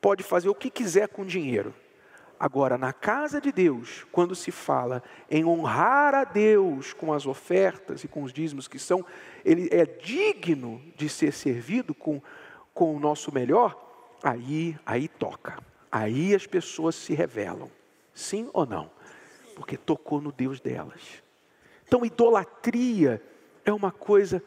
pode 0.00 0.22
fazer 0.22 0.48
o 0.48 0.54
que 0.54 0.70
quiser 0.70 1.08
com 1.08 1.24
dinheiro. 1.24 1.74
Agora, 2.38 2.76
na 2.76 2.92
casa 2.92 3.40
de 3.40 3.52
Deus, 3.52 4.04
quando 4.10 4.34
se 4.34 4.50
fala 4.50 5.02
em 5.30 5.44
honrar 5.44 6.14
a 6.14 6.24
Deus 6.24 6.92
com 6.92 7.12
as 7.12 7.26
ofertas 7.26 8.02
e 8.04 8.08
com 8.08 8.22
os 8.22 8.32
dízimos 8.32 8.68
que 8.68 8.78
são, 8.78 9.04
ele 9.44 9.68
é 9.72 9.86
digno 9.86 10.82
de 10.96 11.08
ser 11.08 11.32
servido 11.32 11.94
com, 11.94 12.20
com 12.72 12.94
o 12.94 13.00
nosso 13.00 13.32
melhor, 13.32 13.74
aí, 14.22 14.76
aí 14.84 15.08
toca. 15.08 15.58
Aí 15.90 16.34
as 16.34 16.46
pessoas 16.46 16.96
se 16.96 17.14
revelam. 17.14 17.70
Sim 18.14 18.48
ou 18.52 18.64
não? 18.64 18.90
Porque 19.56 19.76
tocou 19.76 20.20
no 20.20 20.30
Deus 20.30 20.60
delas. 20.60 21.22
Então, 21.86 22.04
idolatria 22.04 23.22
é 23.64 23.72
uma 23.72 23.90
coisa 23.90 24.42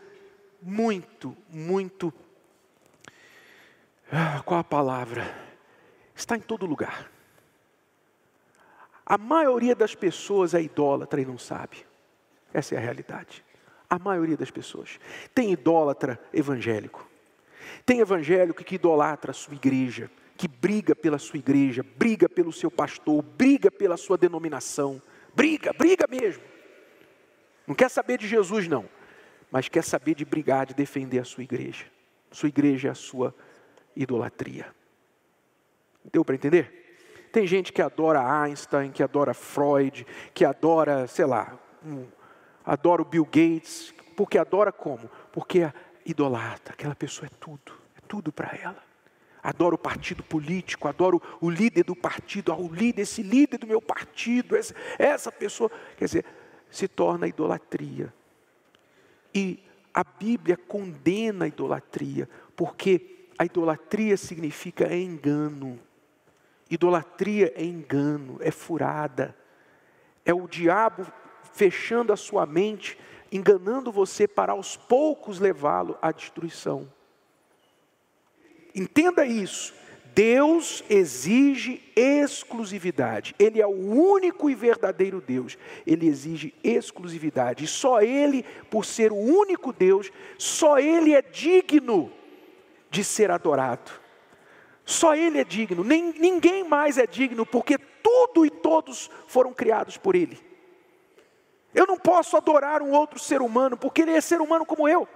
muito, 0.62 1.36
muito. 1.50 2.14
Ah, 4.12 4.42
qual 4.46 4.60
a 4.60 4.64
palavra? 4.64 5.24
Está 6.16 6.36
em 6.36 6.42
todo 6.42 6.66
lugar. 6.66 7.12
A 9.06 9.18
maioria 9.18 9.76
das 9.76 9.96
pessoas 9.96 10.54
é 10.54 10.62
idólatra 10.62 11.22
e 11.22 11.26
não 11.26 11.38
sabe. 11.38 11.86
Essa 12.54 12.76
é 12.76 12.78
a 12.78 12.82
realidade. 12.82 13.44
A 13.90 13.98
maioria 14.00 14.36
das 14.36 14.52
pessoas. 14.52 15.00
Tem 15.34 15.52
idólatra 15.52 16.20
evangélico. 16.34 17.08
Tem 17.86 18.00
evangélico 18.00 18.64
que 18.64 18.76
idolatra 18.76 19.32
a 19.32 19.34
sua 19.34 19.54
igreja, 19.54 20.10
que 20.38 20.48
briga 20.48 20.96
pela 20.96 21.18
sua 21.18 21.40
igreja, 21.40 21.84
briga 21.84 22.30
pelo 22.30 22.54
seu 22.54 22.70
pastor, 22.70 23.22
briga 23.22 23.72
pela 23.72 23.98
sua 23.98 24.18
denominação. 24.18 25.02
Briga, 25.36 25.74
briga 25.74 26.06
mesmo. 26.08 26.44
Não 27.66 27.76
quer 27.76 27.90
saber 27.90 28.18
de 28.18 28.28
Jesus, 28.28 28.68
não 28.68 28.88
mas 29.52 29.70
quer 29.70 29.84
saber 29.84 30.16
de 30.16 30.26
brigar, 30.26 30.66
de 30.66 30.74
defender 30.74 31.20
a 31.20 31.24
sua 31.24 31.44
igreja. 31.44 31.86
Sua 32.32 32.50
igreja 32.50 32.90
é 32.90 32.92
a 32.92 32.96
sua 32.96 33.34
idolatria. 33.96 34.68
Deu 36.12 36.24
para 36.24 36.36
entender? 36.36 37.30
Tem 37.32 37.46
gente 37.48 37.72
que 37.72 37.82
adora 37.82 38.22
Einstein, 38.22 38.92
que 38.92 39.04
adora 39.04 39.34
Freud, 39.34 40.06
que 40.34 40.46
adora, 40.46 41.08
sei 41.08 41.26
lá, 41.26 41.58
um, 41.86 42.06
adora 42.66 43.02
o 43.02 43.06
Bill 43.06 43.26
Gates, 43.26 43.94
porque 44.16 44.38
adora 44.38 44.72
como? 44.72 45.10
Porque 45.32 45.62
é 45.62 45.74
idolatra, 46.06 46.74
aquela 46.74 46.96
pessoa 46.96 47.28
é 47.28 47.32
tudo, 47.40 47.74
é 47.96 48.02
tudo 48.08 48.32
para 48.32 48.58
ela. 48.58 48.87
Adora 49.48 49.76
o 49.76 49.78
partido 49.78 50.22
político, 50.24 50.90
adoro 50.90 51.22
o 51.40 51.50
líder 51.50 51.86
do 51.86 51.96
partido, 51.96 52.52
ah, 52.52 52.58
o 52.58 52.68
líder, 52.68 53.04
esse 53.04 53.24
líder 53.24 53.58
do 53.58 53.66
meu 53.66 53.82
partido, 53.82 54.58
essa, 54.58 54.76
essa 55.00 55.32
pessoa, 55.32 55.72
quer 55.96 56.04
dizer, 56.04 56.26
se 56.70 56.86
torna 56.86 57.30
idolatria. 57.30 58.14
E 59.34 59.64
a 59.94 60.04
Bíblia 60.04 60.58
condena 60.58 61.46
a 61.46 61.48
idolatria, 61.48 62.28
porque 62.58 63.30
a 63.40 63.46
idolatria 63.46 64.18
significa 64.18 64.94
engano. 64.94 65.80
Idolatria 66.70 67.54
é 67.56 67.64
engano, 67.64 68.40
é 68.42 68.52
furada. 68.52 69.34
É 70.26 70.34
o 70.34 70.46
diabo 70.46 71.08
fechando 71.54 72.12
a 72.12 72.18
sua 72.18 72.46
mente, 72.46 73.00
enganando 73.32 73.94
você 73.94 74.28
para 74.28 74.52
aos 74.52 74.76
poucos 74.76 75.40
levá-lo 75.40 75.98
à 76.02 76.12
destruição. 76.12 76.92
Entenda 78.78 79.26
isso. 79.26 79.74
Deus 80.14 80.84
exige 80.90 81.82
exclusividade. 81.96 83.36
Ele 83.38 83.62
é 83.62 83.68
o 83.68 83.70
único 83.70 84.50
e 84.50 84.56
verdadeiro 84.56 85.22
Deus. 85.22 85.58
Ele 85.86 86.08
exige 86.08 86.54
exclusividade. 86.64 87.66
E 87.66 87.68
só 87.68 88.02
Ele, 88.02 88.44
por 88.70 88.86
ser 88.86 89.12
o 89.12 89.16
único 89.16 89.74
Deus, 89.74 90.12
só 90.38 90.80
Ele 90.80 91.14
é 91.14 91.22
digno 91.22 92.12
de 92.90 93.04
ser 93.04 93.30
adorado. 93.32 93.92
Só 94.86 95.16
Ele 95.16 95.40
é 95.40 95.44
digno. 95.44 95.84
Nem, 95.84 96.14
ninguém 96.14 96.64
mais 96.64 96.98
é 96.98 97.06
digno, 97.06 97.46
porque 97.46 97.78
tudo 97.78 98.46
e 98.46 98.50
todos 98.50 99.10
foram 99.28 99.54
criados 99.54 99.98
por 99.98 100.16
Ele. 100.16 100.40
Eu 101.74 101.86
não 101.86 101.98
posso 101.98 102.36
adorar 102.36 102.82
um 102.82 102.92
outro 102.92 103.20
ser 103.20 103.40
humano, 103.42 103.78
porque 103.78 104.02
ele 104.02 104.12
é 104.14 104.22
ser 104.22 104.42
humano 104.42 104.66
como 104.66 104.90
eu. 104.90 105.08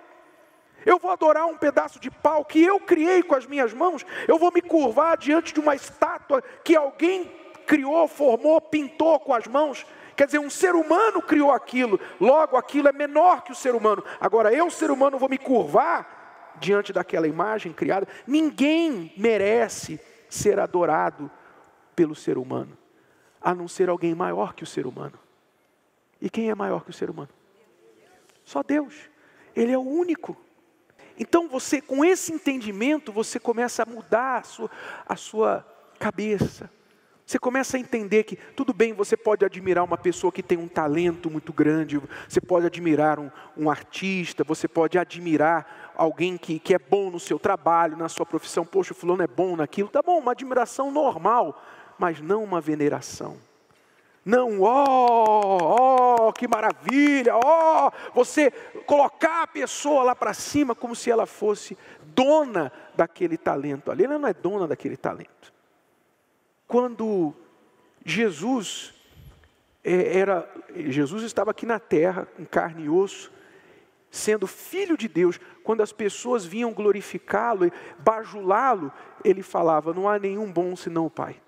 Eu 0.86 0.98
vou 0.98 1.12
adorar 1.12 1.46
um 1.46 1.58
pedaço 1.58 2.00
de 2.00 2.10
pau 2.10 2.44
que 2.44 2.64
eu 2.64 2.80
criei 2.80 3.22
com 3.22 3.36
as 3.36 3.46
minhas 3.46 3.74
mãos, 3.74 4.06
eu 4.28 4.38
vou 4.38 4.52
me 4.52 4.62
curvar 4.62 5.18
diante 5.18 5.54
de 5.54 5.60
uma 5.60 5.76
estátua 5.76 6.42
que 6.64 6.76
alguém 6.76 7.32
criou, 7.66 8.08
formou, 8.08 8.60
pintou 8.60 9.20
com 9.20 9.34
as 9.34 9.48
mãos. 9.48 9.86
Quer 10.16 10.26
dizer, 10.26 10.40
um 10.40 10.50
ser 10.50 10.76
humano 10.76 11.22
criou 11.22 11.52
aquilo, 11.52 12.00
logo 12.20 12.58
aquilo 12.58 12.90
é 12.90 12.92
menor 12.92 13.44
que 13.44 13.52
o 13.52 13.56
ser 13.56 13.74
humano. 13.74 14.04
Agora, 14.20 14.54
eu, 14.54 14.70
ser 14.70 14.92
humano, 14.92 15.18
vou 15.18 15.30
me 15.30 15.38
curvar 15.38 16.54
diante 16.60 16.92
daquela 16.92 17.28
imagem 17.28 17.72
criada. 17.72 18.08
Ninguém 18.28 19.14
merece 19.18 20.00
ser 20.30 20.60
adorado 20.60 21.32
pelo 21.96 22.16
ser 22.16 22.38
humano, 22.38 22.78
a 23.42 23.54
não 23.56 23.68
ser 23.68 23.90
alguém 23.90 24.14
maior 24.14 24.54
que 24.54 24.64
o 24.64 24.68
ser 24.68 24.86
humano. 24.86 25.18
E 26.22 26.30
quem 26.30 26.50
é 26.50 26.56
maior 26.56 26.84
que 26.84 26.92
o 26.92 26.94
ser 26.94 27.10
humano? 27.10 27.30
Só 28.44 28.62
Deus. 28.62 29.10
Ele 29.56 29.72
é 29.72 29.78
o 29.78 29.82
único. 29.82 30.38
Então 31.22 31.48
você, 31.48 31.80
com 31.80 32.04
esse 32.04 32.34
entendimento, 32.34 33.12
você 33.12 33.40
começa 33.40 33.84
a 33.84 33.86
mudar 33.86 34.40
a 34.40 34.44
sua, 34.44 34.72
a 35.08 35.16
sua 35.16 35.66
cabeça. 36.00 36.68
Você 37.24 37.38
começa 37.38 37.78
a 37.78 37.80
entender 37.80 38.24
que 38.24 38.36
tudo 38.36 38.74
bem, 38.74 38.92
você 38.92 39.16
pode 39.16 39.46
admirar 39.46 39.84
uma 39.84 40.00
pessoa 40.00 40.32
que 40.32 40.42
tem 40.42 40.58
um 40.58 40.68
talento 40.68 41.30
muito 41.30 41.54
grande, 41.54 42.02
você 42.28 42.42
pode 42.42 42.66
admirar 42.66 43.20
um, 43.20 43.30
um 43.56 43.70
artista, 43.70 44.44
você 44.44 44.68
pode 44.68 44.98
admirar 44.98 45.94
alguém 45.96 46.40
que, 46.40 46.58
que 46.58 46.74
é 46.74 46.80
bom 46.80 47.12
no 47.12 47.20
seu 47.20 47.38
trabalho, 47.38 47.96
na 47.96 48.10
sua 48.10 48.26
profissão. 48.26 48.66
Poxa, 48.66 48.92
o 48.92 48.96
fulano 48.96 49.22
é 49.22 49.28
bom 49.28 49.56
naquilo. 49.56 49.90
Tá 49.90 50.02
bom, 50.02 50.18
uma 50.18 50.32
admiração 50.32 50.90
normal, 50.90 51.64
mas 52.00 52.20
não 52.20 52.44
uma 52.44 52.60
veneração. 52.60 53.38
Não, 54.24 54.62
ó, 54.62 56.28
oh, 56.28 56.34
que 56.34 56.48
maravilha, 56.48 57.36
ó, 57.36 57.88
oh, 57.88 58.14
você 58.14 58.52
colocar 58.86 59.44
a 59.44 59.48
pessoa 59.48 60.04
lá 60.04 60.16
para 60.16 60.32
cima 60.34 60.76
como 60.76 60.96
se 60.96 61.10
ela 61.10 61.26
fosse 61.26 61.76
dona 62.04 62.72
daquele 62.96 63.36
talento 63.36 63.90
ali. 63.90 64.04
Ela 64.04 64.20
não 64.20 64.28
é 64.28 64.34
dona 64.34 64.68
daquele 64.68 64.96
talento. 64.96 65.52
Quando 66.68 67.34
Jesus 68.06 68.94
é, 69.84 70.20
era, 70.20 70.48
Jesus 70.76 71.24
estava 71.24 71.50
aqui 71.50 71.66
na 71.66 71.80
terra, 71.80 72.28
em 72.38 72.46
carne 72.46 72.84
e 72.84 72.90
osso, 72.90 73.32
sendo 74.12 74.46
filho 74.46 74.96
de 74.96 75.08
Deus, 75.08 75.40
quando 75.64 75.82
as 75.82 75.92
pessoas 75.92 76.46
vinham 76.46 76.74
glorificá-lo, 76.74 77.72
bajulá-lo, 77.98 78.92
ele 79.24 79.42
falava: 79.42 79.96
Não 79.96 80.08
há 80.08 80.20
nenhum 80.20 80.52
bom 80.52 80.76
senão 80.76 81.08
o 81.08 81.10
Pai 81.10 81.42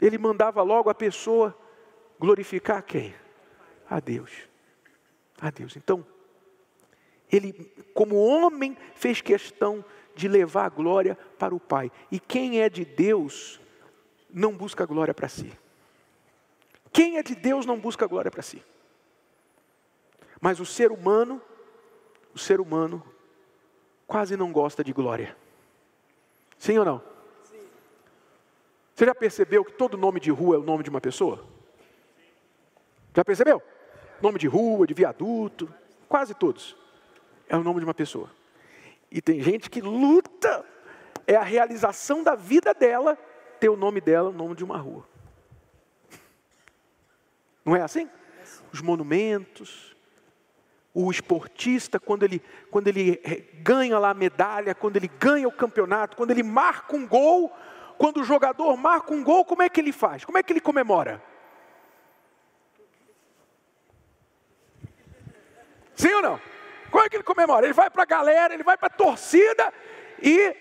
ele 0.00 0.18
mandava 0.18 0.62
logo 0.62 0.88
a 0.90 0.94
pessoa 0.94 1.56
glorificar 2.18 2.82
quem? 2.82 3.14
A 3.88 4.00
Deus. 4.00 4.30
A 5.40 5.50
Deus. 5.50 5.76
Então, 5.76 6.06
ele, 7.30 7.52
como 7.94 8.16
homem, 8.16 8.76
fez 8.94 9.20
questão 9.20 9.84
de 10.14 10.28
levar 10.28 10.66
a 10.66 10.68
glória 10.68 11.16
para 11.38 11.54
o 11.54 11.60
Pai. 11.60 11.92
E 12.10 12.18
quem 12.18 12.60
é 12.60 12.68
de 12.68 12.84
Deus 12.84 13.60
não 14.30 14.56
busca 14.56 14.84
glória 14.84 15.14
para 15.14 15.28
si. 15.28 15.52
Quem 16.92 17.18
é 17.18 17.22
de 17.22 17.34
Deus 17.34 17.66
não 17.66 17.78
busca 17.78 18.06
glória 18.06 18.30
para 18.30 18.42
si. 18.42 18.62
Mas 20.40 20.60
o 20.60 20.66
ser 20.66 20.90
humano, 20.90 21.40
o 22.34 22.38
ser 22.38 22.60
humano 22.60 23.04
quase 24.06 24.36
não 24.36 24.52
gosta 24.52 24.82
de 24.82 24.92
glória. 24.92 25.36
Sim 26.58 26.78
ou 26.78 26.84
não? 26.84 27.17
Você 28.98 29.06
já 29.06 29.14
percebeu 29.14 29.64
que 29.64 29.70
todo 29.70 29.96
nome 29.96 30.18
de 30.18 30.28
rua 30.28 30.56
é 30.56 30.58
o 30.58 30.64
nome 30.64 30.82
de 30.82 30.90
uma 30.90 31.00
pessoa? 31.00 31.44
Já 33.14 33.24
percebeu? 33.24 33.62
Nome 34.20 34.40
de 34.40 34.48
rua, 34.48 34.88
de 34.88 34.92
viaduto, 34.92 35.72
quase 36.08 36.34
todos. 36.34 36.76
É 37.48 37.56
o 37.56 37.62
nome 37.62 37.78
de 37.78 37.84
uma 37.84 37.94
pessoa. 37.94 38.28
E 39.08 39.22
tem 39.22 39.40
gente 39.40 39.70
que 39.70 39.80
luta, 39.80 40.64
é 41.28 41.36
a 41.36 41.44
realização 41.44 42.24
da 42.24 42.34
vida 42.34 42.74
dela 42.74 43.16
ter 43.60 43.68
o 43.68 43.76
nome 43.76 44.00
dela, 44.00 44.30
o 44.30 44.32
nome 44.32 44.56
de 44.56 44.64
uma 44.64 44.78
rua. 44.78 45.06
Não 47.64 47.76
é 47.76 47.82
assim? 47.82 48.10
Os 48.72 48.80
monumentos, 48.80 49.94
o 50.92 51.08
esportista, 51.08 52.00
quando 52.00 52.24
ele, 52.24 52.42
quando 52.68 52.88
ele 52.88 53.20
eh, 53.22 53.44
ganha 53.62 53.96
lá 53.96 54.10
a 54.10 54.14
medalha, 54.14 54.74
quando 54.74 54.96
ele 54.96 55.06
ganha 55.06 55.46
o 55.46 55.52
campeonato, 55.52 56.16
quando 56.16 56.32
ele 56.32 56.42
marca 56.42 56.96
um 56.96 57.06
gol, 57.06 57.52
quando 57.98 58.20
o 58.20 58.24
jogador 58.24 58.76
marca 58.76 59.12
um 59.12 59.24
gol, 59.24 59.44
como 59.44 59.60
é 59.60 59.68
que 59.68 59.80
ele 59.80 59.92
faz? 59.92 60.24
Como 60.24 60.38
é 60.38 60.42
que 60.42 60.52
ele 60.52 60.60
comemora? 60.60 61.20
Sim 65.96 66.14
ou 66.14 66.22
não? 66.22 66.40
Como 66.92 67.04
é 67.04 67.08
que 67.08 67.16
ele 67.16 67.24
comemora? 67.24 67.66
Ele 67.66 67.72
vai 67.72 67.90
para 67.90 68.04
a 68.04 68.06
galera, 68.06 68.54
ele 68.54 68.62
vai 68.62 68.78
para 68.78 68.86
a 68.86 68.90
torcida 68.90 69.72
e 70.22 70.54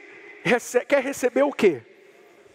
rece 0.43 0.83
quer 0.83 1.03
receber 1.03 1.43
o 1.43 1.53
quê? 1.53 1.83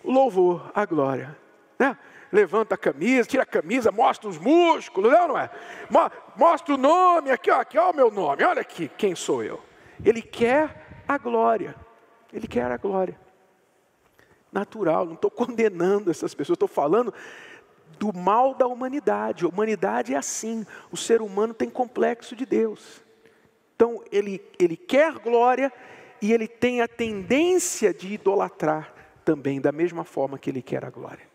Louvor, 0.04 0.70
a 0.74 0.84
glória. 0.84 1.38
Né? 1.78 1.96
Levanta 2.32 2.74
a 2.74 2.78
camisa, 2.78 3.28
tira 3.28 3.44
a 3.44 3.46
camisa, 3.46 3.92
mostra 3.92 4.28
os 4.28 4.36
músculos, 4.36 5.12
não, 5.12 5.28
não 5.28 5.38
é? 5.38 5.48
Mostra 6.34 6.74
o 6.74 6.78
nome, 6.78 7.30
aqui, 7.30 7.50
ó, 7.50 7.60
aqui 7.60 7.78
ó 7.78 7.90
o 7.90 7.94
meu 7.94 8.10
nome, 8.10 8.42
olha 8.42 8.60
aqui 8.60 8.90
quem 8.98 9.14
sou 9.14 9.44
eu. 9.44 9.62
Ele 10.04 10.20
quer 10.20 11.04
a 11.06 11.16
glória. 11.18 11.76
Ele 12.32 12.48
quer 12.48 12.72
a 12.72 12.76
glória 12.76 13.16
natural, 14.52 15.06
não 15.06 15.14
estou 15.14 15.30
condenando 15.30 16.10
essas 16.10 16.34
pessoas, 16.34 16.56
estou 16.56 16.68
falando 16.68 17.12
do 17.98 18.12
mal 18.12 18.54
da 18.54 18.66
humanidade. 18.66 19.44
A 19.44 19.48
humanidade 19.48 20.14
é 20.14 20.16
assim, 20.16 20.66
o 20.90 20.96
ser 20.96 21.22
humano 21.22 21.54
tem 21.54 21.70
complexo 21.70 22.36
de 22.36 22.44
Deus. 22.44 23.02
Então, 23.74 24.02
ele, 24.12 24.42
ele 24.58 24.76
quer 24.76 25.14
glória 25.14 25.72
e 26.20 26.32
ele 26.32 26.46
tem 26.46 26.80
a 26.80 26.88
tendência 26.88 27.92
de 27.92 28.14
idolatrar 28.14 28.92
também, 29.24 29.60
da 29.60 29.72
mesma 29.72 30.04
forma 30.04 30.38
que 30.38 30.50
ele 30.50 30.62
quer 30.62 30.84
a 30.84 30.90
glória. 30.90 31.26